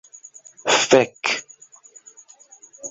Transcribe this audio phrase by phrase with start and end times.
[0.79, 1.23] fek